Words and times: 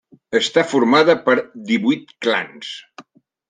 Està 0.37 0.63
formada 0.71 1.15
per 1.29 1.37
divuit 1.73 2.13
clans. 2.27 2.75